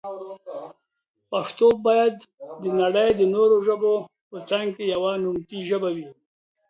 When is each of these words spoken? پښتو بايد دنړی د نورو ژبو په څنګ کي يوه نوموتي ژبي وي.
پښتو 1.31 1.67
بايد 1.85 2.15
دنړی 2.63 3.09
د 3.19 3.21
نورو 3.35 3.55
ژبو 3.67 3.93
په 4.29 4.37
څنګ 4.49 4.67
کي 4.75 4.83
يوه 4.93 5.11
نوموتي 5.23 5.59
ژبي 5.69 5.91
وي. 5.97 6.09